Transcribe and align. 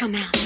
This 0.00 0.06
is 0.06 0.37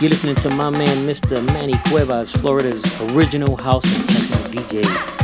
You're 0.00 0.10
listening 0.10 0.36
to 0.36 0.50
my 0.50 0.70
man, 0.70 1.08
Mr. 1.08 1.44
Manny 1.52 1.74
Cuevas, 1.86 2.30
Florida's 2.30 3.00
original 3.10 3.56
house 3.56 3.84
and 3.84 4.08
techno 4.08 4.62
DJ. 4.62 5.17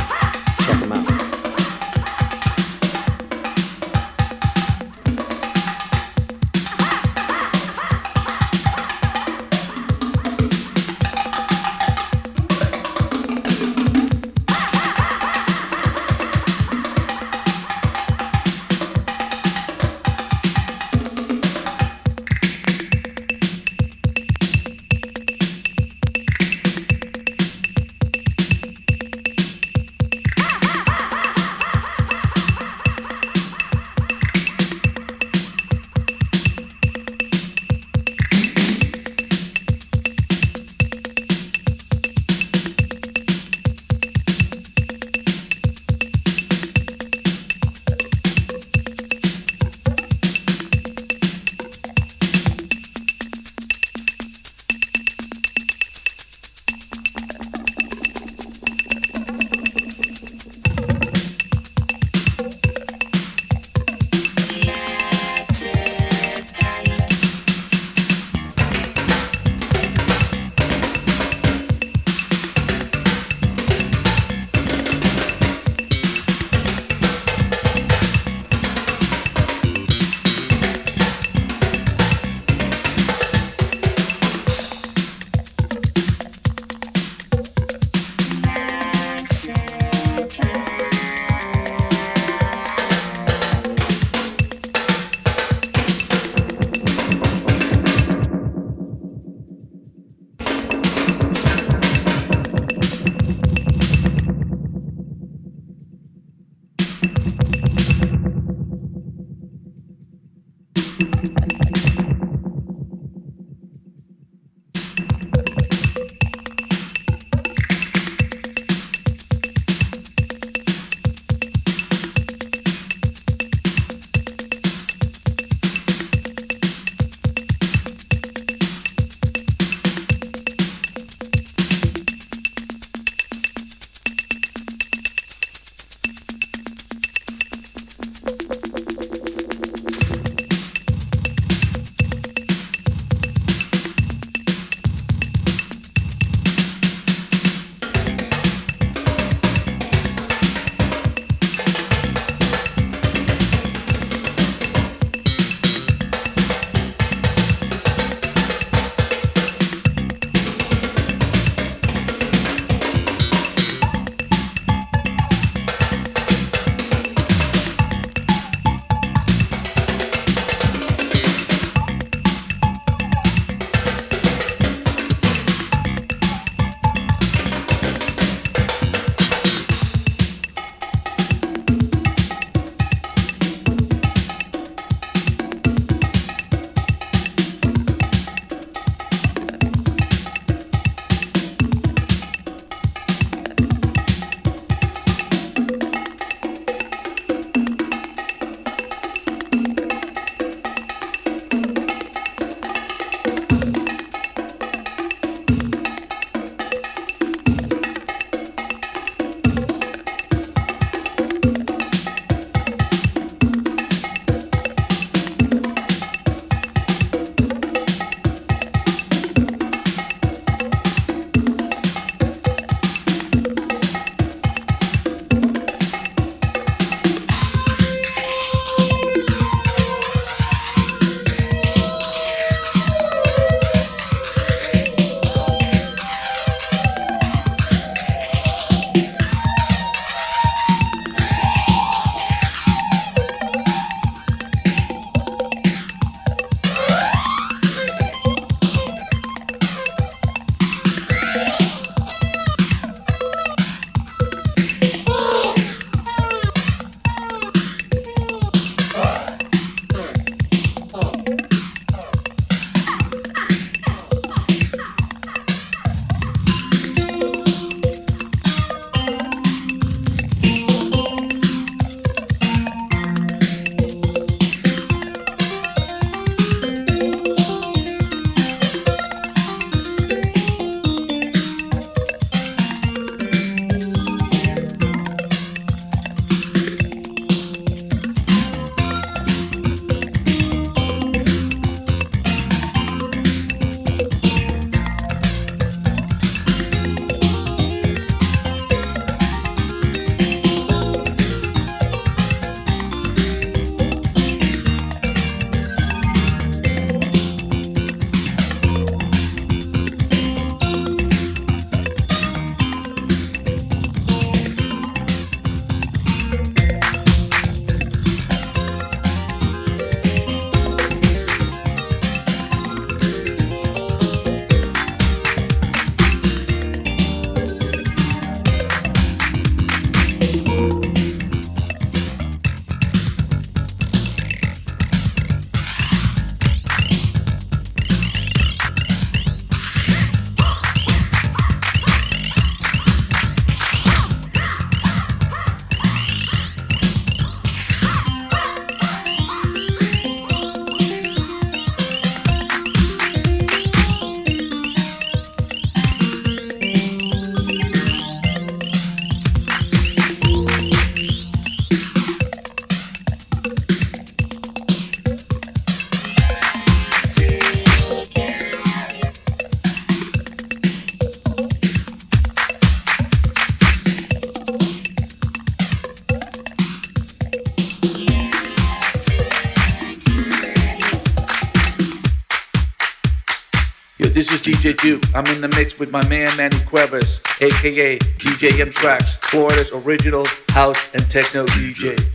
I'm 385.15 385.25
in 385.27 385.39
the 385.39 385.47
mix 385.55 385.79
with 385.79 385.93
my 385.93 386.05
man 386.09 386.27
Manny 386.35 386.59
Cuevas, 386.65 387.21
aka 387.39 387.97
DJ 387.97 388.59
M-TRAXXX, 388.59 389.23
Florida's 389.23 389.71
original 389.71 390.25
house 390.49 390.93
and 390.93 391.09
techno 391.09 391.45
DJ. 391.45 392.14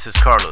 This 0.00 0.16
is 0.16 0.22
Carlos, 0.22 0.49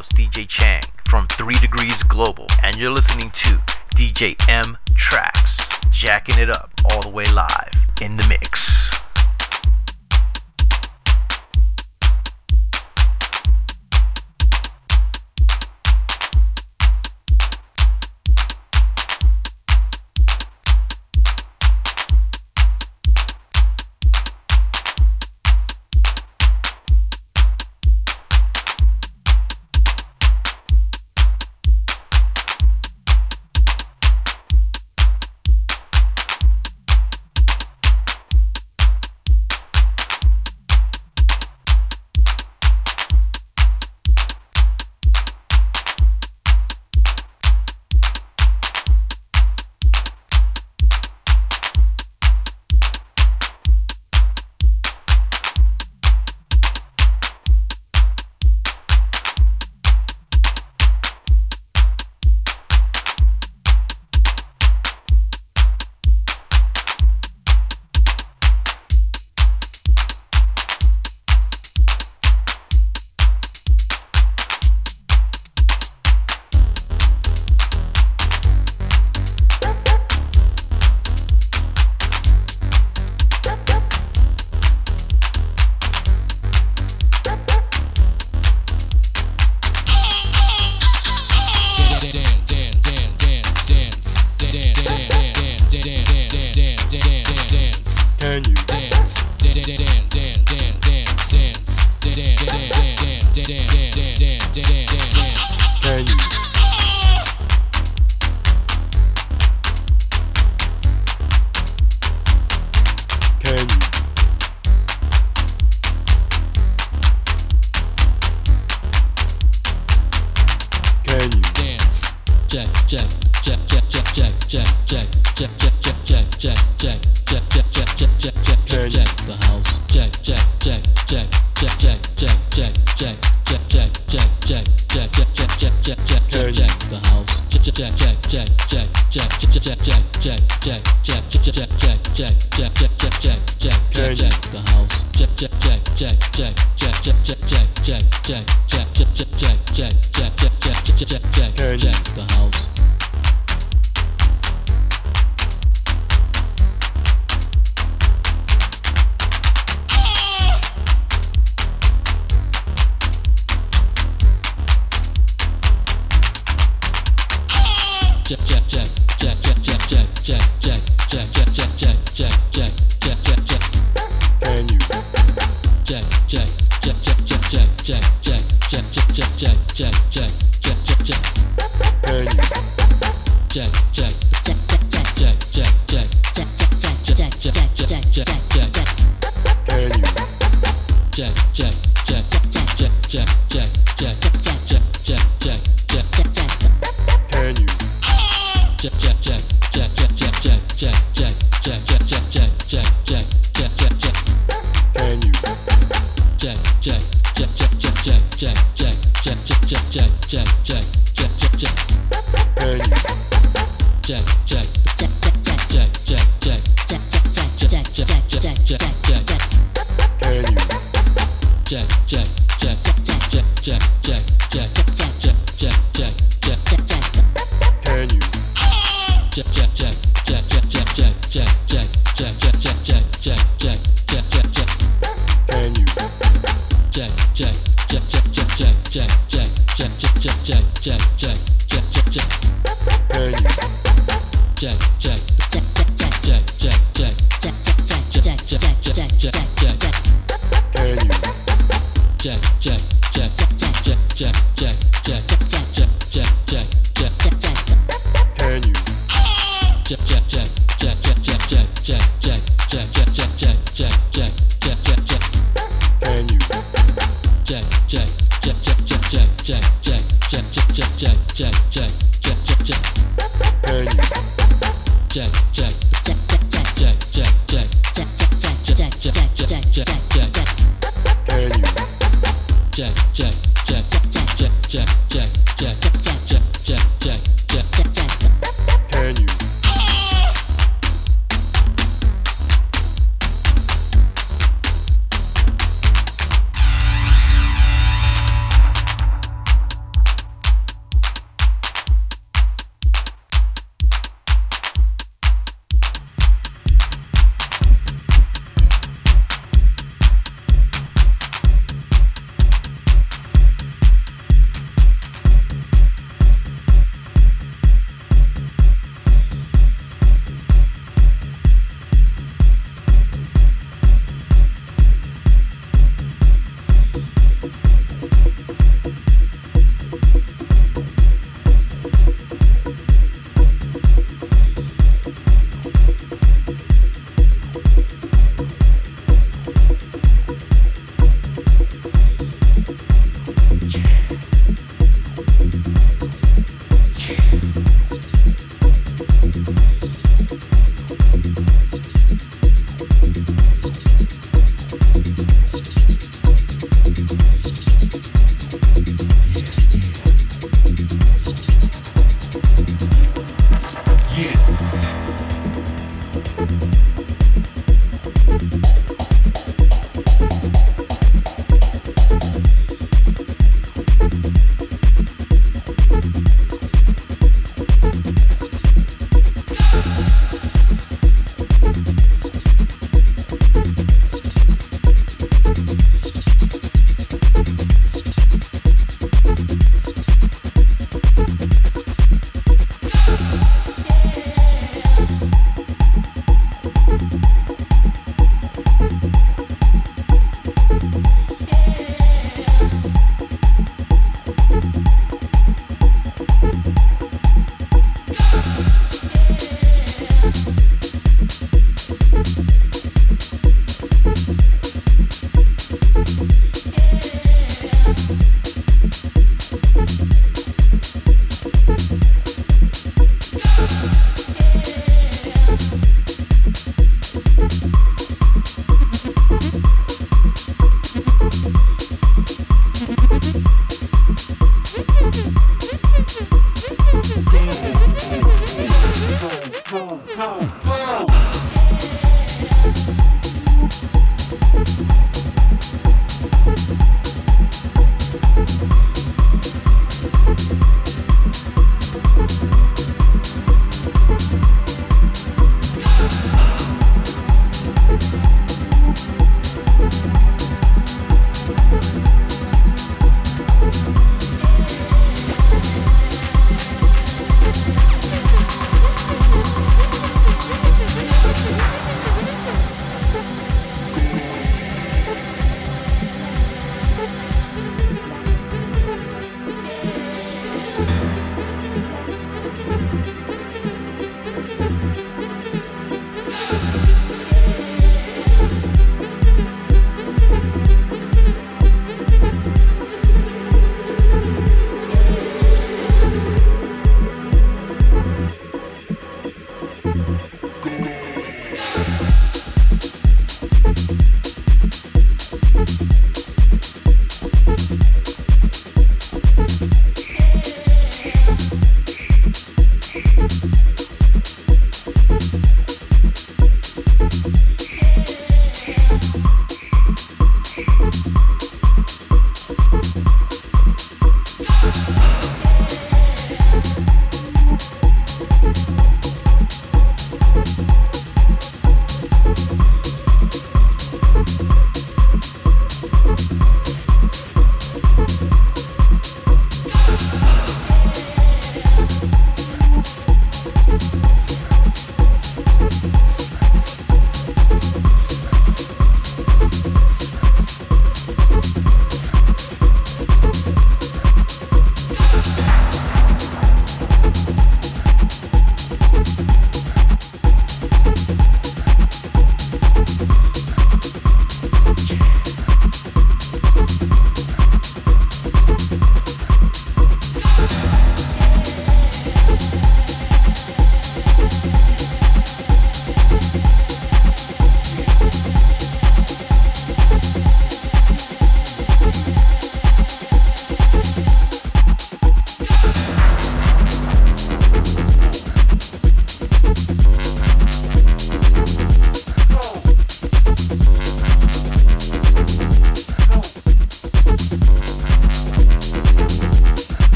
yeah, 188.54 188.70
yeah. 188.74 188.97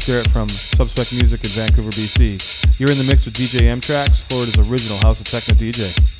Josh 0.00 0.06
Garrett 0.06 0.30
from 0.30 0.48
Subspec 0.48 1.12
Music 1.18 1.44
in 1.44 1.50
Vancouver, 1.50 1.90
BC. 1.90 2.80
You're 2.80 2.90
in 2.90 2.98
the 2.98 3.04
mix 3.04 3.24
with 3.26 3.34
DJ 3.34 3.66
M-TRAXXX, 3.68 4.28
Florida's 4.28 4.70
original 4.70 4.98
house 4.98 5.20
of 5.20 5.26
techno 5.26 5.54
DJ. 5.54 6.19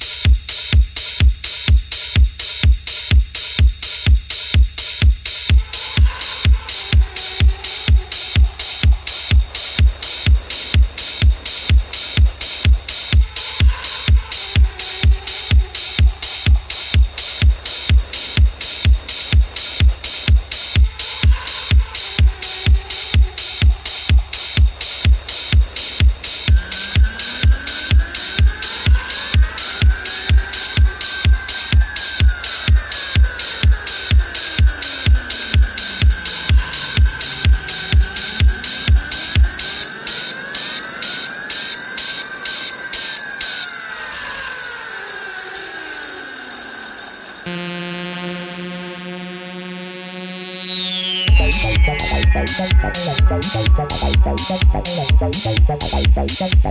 Tal, 56.15 56.27
tal. 56.63 56.70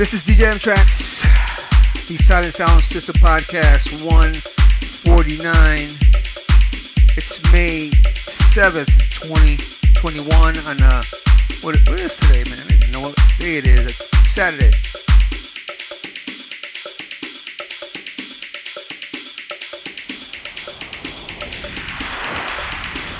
This 0.00 0.14
is 0.14 0.24
DJ 0.24 0.48
M-TRAXXX, 0.50 2.08
the 2.08 2.16
Silent 2.16 2.54
Sound 2.54 2.82
System 2.82 3.16
Podcast 3.20 3.92
149. 4.08 5.76
It's 7.18 7.52
May 7.52 7.90
7th, 7.92 8.88
2021 9.28 10.32
on 10.40 10.80
uh 10.80 11.02
what, 11.60 11.76
what 11.86 12.00
is 12.00 12.16
today, 12.16 12.48
man? 12.48 12.56
I 12.56 12.64
don't 12.64 12.80
even 12.80 12.92
know 12.92 13.02
what 13.02 13.14
day 13.36 13.60
it 13.60 13.66
is. 13.66 14.00
It's 14.00 14.30
Saturday. 14.32 14.72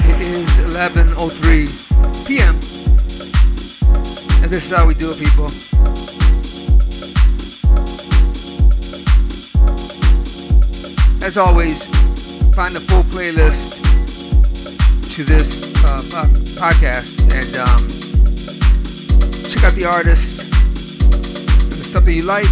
It 0.09 0.21
is 0.33 0.65
11:03 0.65 2.27
p.m. 2.27 2.57
And 4.43 4.51
this 4.51 4.65
is 4.65 4.75
how 4.75 4.87
we 4.87 4.95
do 4.95 5.11
it, 5.11 5.19
people. 5.21 5.51
As 11.23 11.37
always, 11.37 11.85
find 12.55 12.75
the 12.75 12.81
full 12.81 13.03
playlist 13.13 13.85
to 15.15 15.23
this 15.23 15.77
uh, 15.85 16.01
podcast 16.57 17.21
and 17.29 17.51
um, 17.61 17.83
check 19.49 19.65
out 19.65 19.75
the 19.77 19.85
artist. 19.85 20.49
If 21.71 21.79
it's 21.79 21.93
something 21.93 22.15
you 22.17 22.25
like, 22.25 22.49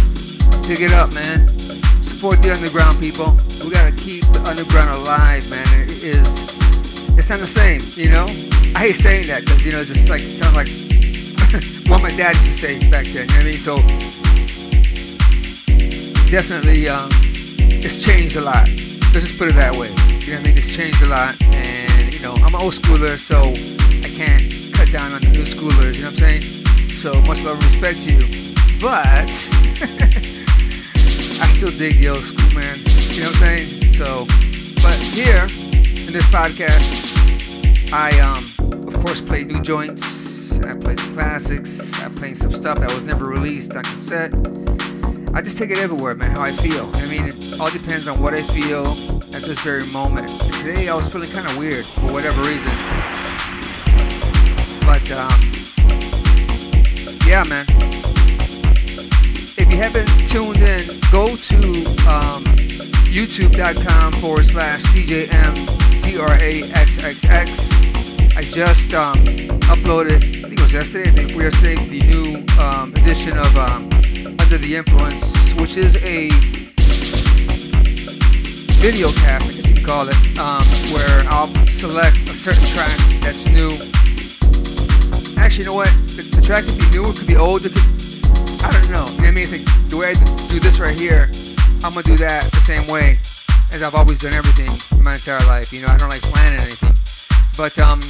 pick 0.67 0.81
it 0.81 0.93
up, 0.93 1.13
man. 1.13 1.49
Support 1.49 2.41
the 2.41 2.51
underground, 2.51 2.99
people. 2.99 3.33
We 3.65 3.73
gotta 3.73 3.95
keep 3.95 4.23
the 4.31 4.43
underground 4.45 4.93
alive, 5.01 5.49
man. 5.49 5.65
It 5.83 6.03
is 6.03 6.49
it's 7.19 7.29
not 7.29 7.39
the 7.39 7.47
same, 7.47 7.81
you 7.99 8.11
know. 8.11 8.25
I 8.75 8.87
hate 8.87 8.95
saying 8.95 9.27
that 9.27 9.43
because 9.43 9.65
you 9.65 9.73
know 9.73 9.79
it's 9.79 9.91
just 9.91 10.09
like 10.09 10.21
it 10.21 10.31
sounds 10.31 10.55
like 10.55 10.71
what 11.91 12.01
my 12.01 12.15
dad 12.15 12.31
used 12.45 12.63
to 12.63 12.79
say 12.79 12.89
back 12.89 13.05
then. 13.11 13.27
You 13.27 13.35
know 13.35 13.43
what 13.43 13.43
I 13.43 13.51
mean? 13.51 13.59
So 13.59 13.75
definitely, 16.31 16.87
um, 16.87 17.09
it's 17.83 18.03
changed 18.03 18.35
a 18.35 18.41
lot. 18.41 18.67
Let's 19.13 19.25
just 19.25 19.39
put 19.39 19.49
it 19.49 19.55
that 19.55 19.73
way. 19.73 19.89
You 20.23 20.35
know 20.35 20.39
what 20.39 20.45
I 20.45 20.47
mean? 20.47 20.57
It's 20.57 20.75
changed 20.75 21.01
a 21.01 21.09
lot, 21.09 21.33
and 21.41 22.13
you 22.13 22.21
know 22.21 22.35
I'm 22.43 22.53
an 22.53 22.61
old 22.61 22.73
schooler, 22.73 23.17
so 23.17 23.41
I 23.47 24.09
can't 24.13 24.45
cut 24.75 24.91
down 24.91 25.11
on 25.11 25.21
the 25.21 25.31
new 25.31 25.47
schoolers. 25.47 25.97
You 25.97 26.05
know 26.05 26.13
what 26.13 26.21
I'm 26.21 26.39
saying? 26.39 26.43
So 26.93 27.15
much 27.23 27.43
love 27.43 27.57
and 27.57 27.65
respect 27.65 28.03
to 28.05 28.13
you, 28.13 28.25
but 28.83 29.27
I 31.41 31.47
still 31.49 31.71
dig 31.73 31.99
the 32.03 32.09
old 32.11 32.23
school, 32.23 32.51
man. 32.53 32.75
You 33.15 33.23
know 33.23 33.31
what 33.31 33.41
I'm 33.41 33.59
saying? 33.59 33.67
So, 33.95 34.27
but 34.83 34.97
here 35.15 35.43
in 35.47 36.11
this 36.11 36.27
podcast, 36.29 37.93
I 37.93 38.13
um 38.19 38.43
of 38.87 38.95
course 39.01 39.21
play 39.21 39.43
new 39.43 39.61
joints 39.61 40.29
I 40.65 40.73
play 40.73 40.95
some 40.95 41.13
classics. 41.13 42.03
I 42.03 42.09
play 42.09 42.33
some 42.33 42.51
stuff 42.51 42.79
that 42.79 42.91
was 42.93 43.03
never 43.03 43.25
released 43.25 43.75
on 43.75 43.83
cassette. 43.83 44.31
I 45.33 45.41
just 45.41 45.57
take 45.57 45.69
it 45.69 45.77
everywhere, 45.77 46.15
man. 46.15 46.31
How 46.31 46.41
I 46.41 46.51
feel. 46.51 46.89
I 46.95 47.05
mean, 47.07 47.29
it 47.29 47.59
all 47.61 47.69
depends 47.69 48.07
on 48.07 48.19
what 48.21 48.33
I 48.33 48.41
feel 48.41 48.81
at 48.81 49.43
this 49.45 49.61
very 49.61 49.85
moment. 49.93 50.27
Today 50.27 50.89
I 50.89 50.95
was 50.95 51.07
feeling 51.11 51.29
kind 51.29 51.45
of 51.45 51.57
weird 51.57 51.85
for 51.85 52.11
whatever 52.11 52.41
reason. 52.41 52.73
But 54.89 55.05
um, 55.13 55.37
yeah, 57.29 57.43
man. 57.45 57.65
If 59.59 59.69
you 59.69 59.77
haven't 59.77 60.09
tuned 60.27 60.65
in, 60.65 60.81
go 61.11 61.29
to 61.29 61.57
um, 62.09 62.41
youtube.com 63.13 64.13
forward 64.13 64.45
slash 64.45 64.81
DJM 64.93 65.53
TRAXXX. 66.01 67.39
I 68.35 68.41
just 68.41 68.93
um, 68.95 69.17
uploaded, 69.69 70.23
I 70.45 70.49
think 70.49 70.53
it 70.53 70.61
was 70.61 70.73
yesterday, 70.73 71.09
I 71.09 71.13
think 71.13 71.31
for 71.33 71.43
yesterday, 71.43 71.75
the 71.85 72.01
new 72.07 72.45
um, 72.59 72.93
edition 72.95 73.37
of 73.37 73.55
um, 73.57 73.89
Under 74.49 74.65
the 74.65 74.81
Influence, 74.81 75.53
which 75.61 75.77
is 75.77 75.93
a 76.01 76.25
video 78.81 79.05
cast, 79.21 79.45
I 79.45 79.53
guess 79.53 79.67
you 79.69 79.77
can 79.77 79.85
call 79.85 80.09
it, 80.09 80.17
um, 80.41 80.65
where 80.89 81.21
I'll 81.29 81.45
select 81.69 82.17
a 82.25 82.33
certain 82.33 82.65
track 82.73 82.89
that's 83.21 83.45
new. 83.45 83.69
Actually, 85.37 85.69
you 85.69 85.69
know 85.69 85.77
what? 85.77 85.93
The, 86.17 86.25
the 86.33 86.41
track 86.41 86.65
could 86.65 86.81
be 86.81 86.89
new, 86.97 87.05
it 87.05 87.13
could 87.21 87.29
be 87.29 87.37
old, 87.37 87.61
it 87.61 87.77
could, 87.77 87.85
I 88.65 88.73
don't 88.73 88.89
know. 88.89 89.05
You 89.21 89.29
know 89.29 89.29
I 89.29 89.37
mean? 89.37 89.45
It's 89.45 89.53
like 89.53 89.69
the 89.93 90.01
way 90.01 90.09
I 90.09 90.17
do 90.17 90.57
this 90.57 90.81
right 90.81 90.97
here, 90.97 91.29
I'm 91.85 91.93
gonna 91.93 92.09
do 92.09 92.17
that 92.17 92.49
the 92.49 92.65
same 92.65 92.89
way 92.89 93.21
as 93.69 93.85
I've 93.85 93.93
always 93.93 94.17
done 94.17 94.33
everything 94.33 94.73
in 94.97 95.05
my 95.05 95.13
entire 95.13 95.45
life. 95.45 95.69
You 95.69 95.85
know, 95.85 95.93
I 95.93 95.97
don't 96.01 96.09
like 96.09 96.25
planning 96.25 96.57
anything. 96.57 96.97
But 97.53 97.77
um, 97.77 98.01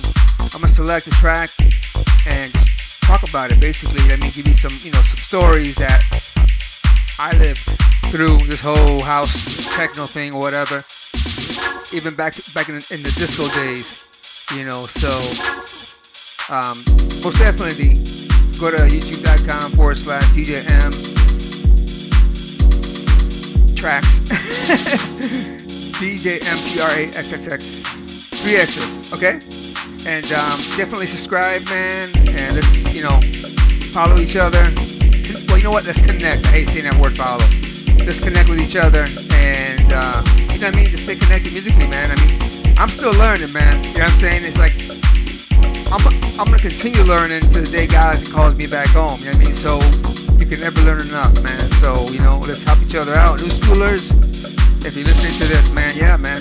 I'm 0.55 0.63
gonna 0.63 0.71
select 0.71 1.03
a 1.03 1.15
track 1.19 1.51
and 2.31 2.55
talk 3.09 3.25
about 3.27 3.49
it. 3.49 3.59
Basically, 3.59 4.05
let 4.07 4.21
me 4.21 4.29
give 4.37 4.45
you 4.45 4.53
some, 4.53 4.69
you 4.85 4.93
know, 4.93 5.01
some 5.01 5.17
stories 5.17 5.81
that 5.81 5.97
I 7.17 7.33
lived 7.41 7.65
through 8.13 8.37
this 8.45 8.61
whole 8.61 9.01
house 9.01 9.73
techno 9.75 10.05
thing 10.05 10.33
or 10.33 10.39
whatever. 10.39 10.85
Even 11.89 12.13
back 12.13 12.37
back 12.53 12.69
in, 12.69 12.77
in 12.77 13.01
the 13.01 13.09
disco 13.17 13.49
days, 13.57 14.05
you 14.53 14.61
know. 14.61 14.85
So 14.85 15.09
um, 16.53 16.77
most 17.25 17.41
definitely 17.41 17.97
go 18.61 18.69
to 18.69 18.85
youtube.com 18.85 19.73
forward 19.73 19.97
slash 19.97 20.29
DJM 20.37 20.93
TRAXXX. 23.73 24.29
DJMTRAXXX. 25.97 27.61
Three 28.45 28.55
X's, 28.55 29.13
okay? 29.17 29.68
And 30.07 30.25
um, 30.31 30.57
definitely 30.79 31.07
subscribe, 31.07 31.61
man. 31.69 32.07
And 32.29 32.55
let's, 32.55 32.95
you 32.95 33.03
know, 33.03 33.19
follow 33.91 34.17
each 34.17 34.35
other. 34.35 34.69
Well, 35.47 35.57
you 35.57 35.65
know 35.65 35.75
what? 35.75 35.85
Let's 35.85 36.01
connect. 36.01 36.45
I 36.47 36.63
hate 36.63 36.67
saying 36.67 36.85
that 36.85 36.95
word 37.01 37.17
follow. 37.17 37.43
Let's 38.05 38.23
connect 38.23 38.49
with 38.49 38.61
each 38.63 38.77
other. 38.79 39.03
And, 39.35 39.87
uh, 39.91 40.19
you 40.53 40.61
know 40.61 40.71
what 40.71 40.75
I 40.75 40.77
mean? 40.77 40.87
Just 40.87 41.09
stay 41.09 41.19
connected 41.19 41.51
musically, 41.51 41.87
man. 41.87 42.07
I 42.09 42.15
mean, 42.21 42.31
I'm 42.79 42.89
still 42.89 43.13
learning, 43.19 43.51
man. 43.51 43.75
You 43.95 43.99
know 43.99 44.07
what 44.07 44.15
I'm 44.15 44.23
saying? 44.23 44.41
It's 44.47 44.59
like, 44.59 44.75
I'm, 45.89 46.05
I'm 46.37 46.47
gonna 46.47 46.61
continue 46.61 47.01
learning 47.01 47.41
to 47.49 47.59
the 47.65 47.71
day 47.71 47.89
God 47.89 48.15
calls 48.29 48.55
me 48.55 48.69
back 48.69 48.93
home. 48.93 49.17
You 49.19 49.33
know 49.33 49.41
what 49.41 49.41
I 49.41 49.49
mean? 49.49 49.57
So 49.57 49.81
you 50.37 50.45
can 50.45 50.61
never 50.61 50.79
learn 50.85 51.01
enough, 51.01 51.33
man. 51.41 51.65
So 51.81 52.07
you 52.13 52.21
know, 52.21 52.39
let's 52.45 52.63
help 52.63 52.79
each 52.85 52.95
other 52.95 53.17
out. 53.17 53.41
New 53.41 53.49
schoolers, 53.49 54.13
if 54.85 54.93
you're 54.93 55.09
listening 55.09 55.35
to 55.41 55.45
this, 55.49 55.73
man, 55.73 55.91
yeah, 55.97 56.15
man, 56.21 56.39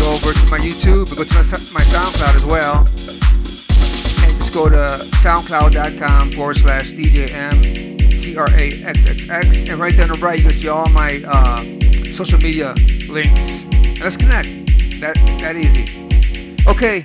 go 0.00 0.08
over 0.08 0.32
to 0.32 0.50
my 0.50 0.58
YouTube, 0.58 1.14
go 1.14 1.24
to 1.24 1.34
my, 1.34 1.44
my 1.76 1.84
SoundCloud 1.84 2.34
as 2.34 2.44
well, 2.46 2.78
and 2.80 4.36
just 4.40 4.54
go 4.54 4.68
to 4.70 4.76
SoundCloud.com 5.20 6.32
forward 6.32 6.56
slash 6.56 6.92
DJM 6.92 8.00
TRAXXX, 8.08 9.70
and 9.70 9.78
right 9.78 9.94
down 9.94 10.08
the 10.08 10.14
right 10.14 10.38
you 10.38 10.44
can 10.44 10.52
see 10.54 10.68
all 10.68 10.88
my 10.88 11.22
uh, 11.26 11.62
social 12.12 12.38
media 12.38 12.74
links. 13.08 13.64
And 13.64 14.00
let's 14.00 14.16
connect. 14.16 14.48
That 15.00 15.16
that 15.40 15.56
easy. 15.56 15.84
Okay. 16.66 17.02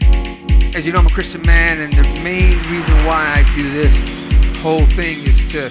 as 0.75 0.85
you 0.85 0.93
know, 0.93 0.99
I'm 0.99 1.07
a 1.07 1.09
Christian 1.09 1.41
man, 1.41 1.79
and 1.79 1.91
the 1.93 2.03
main 2.23 2.57
reason 2.71 2.95
why 3.05 3.43
I 3.43 3.55
do 3.55 3.71
this 3.71 4.31
whole 4.61 4.85
thing 4.85 5.15
is 5.15 5.43
to 5.51 5.69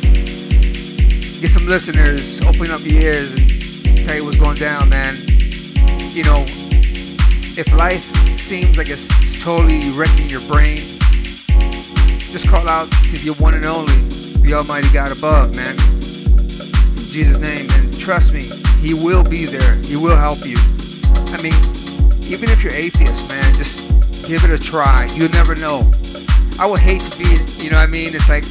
get 1.41 1.51
some 1.51 1.67
listeners, 1.67 2.43
open 2.43 2.71
up 2.71 2.81
your 2.85 3.01
ears, 3.01 3.37
and 3.87 3.99
tell 4.07 4.17
you 4.17 4.25
what's 4.25 4.37
going 4.37 4.57
down, 4.57 4.89
man. 4.89 5.15
You 6.13 6.25
know, 6.25 6.45
if 7.57 7.73
life 7.73 8.03
seems 8.35 8.79
like 8.79 8.91
it's 8.91 9.07
totally 9.39 9.79
wrecking 9.95 10.27
your 10.27 10.43
brain, 10.51 10.75
just 10.75 12.49
call 12.49 12.67
out 12.67 12.91
to 12.91 13.17
your 13.23 13.35
one 13.39 13.55
and 13.55 13.65
only, 13.65 13.95
the 14.43 14.59
Almighty 14.59 14.91
God 14.91 15.15
above, 15.15 15.55
man. 15.55 15.71
In 15.71 17.07
Jesus' 17.15 17.39
name, 17.39 17.71
and 17.79 17.87
trust 17.95 18.35
me, 18.35 18.43
He 18.83 18.91
will 18.91 19.23
be 19.23 19.47
there. 19.47 19.79
He 19.87 19.95
will 19.95 20.19
help 20.19 20.43
you. 20.43 20.59
I 21.31 21.39
mean, 21.47 21.55
even 22.27 22.51
if 22.51 22.59
you're 22.67 22.75
atheist, 22.75 23.31
man, 23.31 23.47
just 23.55 24.27
give 24.27 24.43
it 24.43 24.51
a 24.51 24.59
try. 24.59 25.07
You'll 25.15 25.31
never 25.31 25.55
know. 25.55 25.87
I 26.59 26.67
would 26.67 26.83
hate 26.83 27.07
to 27.07 27.13
be, 27.23 27.31
you 27.63 27.71
know 27.71 27.79
what 27.79 27.87
I 27.87 27.93
mean? 27.93 28.11
It's 28.11 28.27
like, 28.27 28.43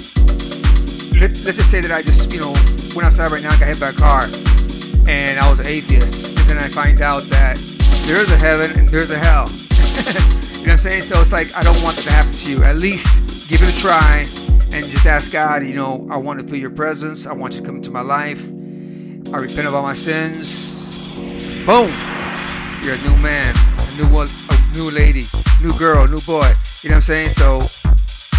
let, 1.19 1.31
us 1.35 1.59
just 1.59 1.67
say 1.67 1.83
that 1.83 1.91
I 1.91 1.99
just, 2.07 2.31
you 2.31 2.39
know, 2.39 2.55
went 2.95 3.03
outside 3.03 3.35
right 3.35 3.43
now, 3.43 3.51
got 3.59 3.67
hit 3.67 3.83
by 3.83 3.91
a 3.91 3.99
car, 3.99 4.23
and 5.11 5.35
I 5.43 5.49
was 5.51 5.59
an 5.59 5.67
atheist. 5.67 6.39
And 6.39 6.47
then 6.47 6.57
I 6.57 6.71
find 6.71 7.03
out 7.03 7.23
that 7.35 7.72
there's 8.03 8.31
a 8.31 8.37
heaven 8.37 8.69
and 8.79 8.89
there's 8.89 9.11
a 9.11 9.17
hell. 9.17 9.47
you 10.59 10.67
know 10.67 10.75
what 10.75 10.77
I'm 10.77 10.77
saying? 10.77 11.03
So 11.03 11.19
it's 11.21 11.31
like, 11.31 11.47
I 11.55 11.63
don't 11.63 11.79
want 11.83 11.95
that 11.95 12.03
to 12.03 12.11
happen 12.11 12.33
to 12.33 12.45
you. 12.51 12.63
At 12.63 12.75
least 12.77 13.49
give 13.49 13.61
it 13.63 13.71
a 13.71 13.77
try 13.79 14.25
and 14.75 14.83
just 14.83 15.05
ask 15.05 15.31
God, 15.31 15.65
you 15.65 15.75
know, 15.75 16.07
I 16.09 16.17
want 16.17 16.39
to 16.39 16.47
feel 16.47 16.59
your 16.59 16.71
presence. 16.71 17.25
I 17.25 17.33
want 17.33 17.53
you 17.53 17.61
to 17.61 17.65
come 17.65 17.77
into 17.77 17.91
my 17.91 18.01
life. 18.01 18.43
I 19.33 19.37
repent 19.37 19.67
of 19.67 19.75
all 19.75 19.83
my 19.83 19.93
sins. 19.93 21.15
Boom! 21.65 21.87
You're 22.83 22.95
a 22.95 23.03
new 23.07 23.17
man, 23.23 23.55
a 23.55 23.91
new 24.01 24.09
a 24.19 24.27
new 24.75 24.91
lady, 24.91 25.23
new 25.63 25.71
girl, 25.79 26.05
new 26.07 26.19
boy. 26.27 26.51
You 26.83 26.89
know 26.91 26.99
what 26.99 27.07
I'm 27.07 27.29
saying? 27.29 27.29
So 27.29 27.61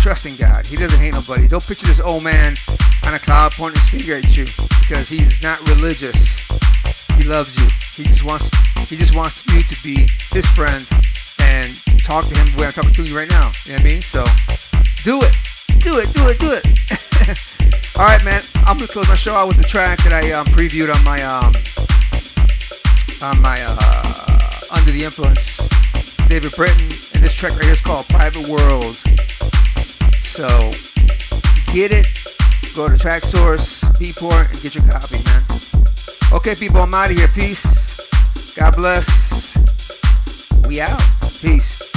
trust 0.03 0.27
in 0.27 0.37
God. 0.37 0.67
He 0.67 0.77
doesn't 0.77 1.01
hate 1.01 1.15
nobody. 1.15 1.49
Don't 1.49 1.65
picture 1.67 1.87
this 1.87 2.01
old 2.01 2.23
man 2.23 2.55
on 3.07 3.15
a 3.15 3.19
cloud 3.19 3.53
pointing 3.53 3.81
his 3.81 3.89
finger 3.89 4.19
at 4.21 4.37
you 4.37 4.45
because 4.85 5.09
he's 5.09 5.43
not 5.43 5.59
religious. 5.71 6.45
He 7.17 7.25
loves 7.25 7.57
you. 7.57 7.84
He 7.95 8.03
just 8.03 8.25
wants 8.25 8.51
he 8.91 8.97
just 8.97 9.15
wants 9.15 9.47
you 9.47 9.63
to 9.63 9.77
be 9.87 10.11
his 10.35 10.47
friend 10.51 10.83
and 11.47 11.71
talk 12.03 12.27
to 12.27 12.35
him 12.35 12.51
the 12.51 12.59
way 12.59 12.67
I'm 12.67 12.73
talking 12.73 12.93
to 12.93 13.05
you 13.05 13.17
right 13.17 13.31
now. 13.31 13.55
You 13.65 13.73
know 13.73 13.79
what 13.79 13.81
I 13.81 13.95
mean? 13.95 14.03
So 14.03 14.27
do 15.07 15.23
it. 15.23 15.31
Do 15.79 15.99
it, 16.03 16.11
do 16.11 16.27
it, 16.27 16.39
do 16.43 16.51
it. 16.51 16.65
All 17.99 18.07
right, 18.07 18.25
man. 18.25 18.43
I'm 18.67 18.79
gonna 18.79 18.91
close 18.91 19.09
my 19.09 19.15
show 19.15 19.35
out 19.35 19.47
with 19.47 19.59
the 19.59 19.63
track 19.63 19.99
that 20.03 20.13
I 20.13 20.33
um, 20.33 20.47
previewed 20.47 20.91
on 20.91 21.05
my 21.05 21.23
um 21.23 21.55
on 23.23 23.41
my 23.41 23.63
uh, 23.63 24.77
Under 24.77 24.91
the 24.91 25.05
Influence, 25.05 25.69
David 26.27 26.51
Britton, 26.57 26.83
and 27.15 27.23
this 27.23 27.33
track 27.33 27.53
right 27.53 27.65
here 27.65 27.75
is 27.75 27.81
called 27.81 28.07
Private 28.09 28.49
World. 28.49 28.95
So 30.27 30.49
get 31.73 31.93
it. 31.93 32.11
Go 32.75 32.89
to 32.89 32.99
Traxsource, 32.99 33.87
Beatport, 34.03 34.51
and 34.51 34.61
get 34.63 34.75
your 34.75 34.83
copy, 34.91 35.23
man. 35.23 35.94
Okay, 36.33 36.55
people, 36.55 36.81
I'm 36.81 36.95
out 36.95 37.11
of 37.11 37.17
here. 37.17 37.29
Peace. 37.29 38.57
God 38.57 38.77
bless. 38.77 39.57
We 40.67 40.81
out. 40.81 41.01
Peace. 41.41 41.94